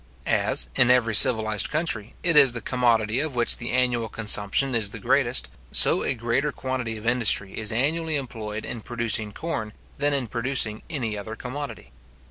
As, 0.25 0.67
in 0.75 0.89
every 0.89 1.13
civilized 1.13 1.69
country, 1.69 2.15
it 2.23 2.35
is 2.35 2.53
the 2.53 2.59
commodity 2.61 3.19
of 3.19 3.35
which 3.35 3.57
the 3.57 3.69
annual 3.71 4.09
consumption 4.09 4.73
is 4.73 4.89
the 4.89 4.97
greatest; 4.97 5.47
so 5.71 6.01
a 6.01 6.15
greater 6.15 6.51
quantity 6.51 6.97
of 6.97 7.05
industry 7.05 7.55
is 7.55 7.71
annually 7.71 8.15
employed 8.15 8.65
in 8.65 8.81
producing 8.81 9.31
corn 9.31 9.73
than 9.99 10.11
in 10.11 10.25
producing 10.25 10.81
any 10.89 11.15
other 11.15 11.35
commodity. 11.35 11.91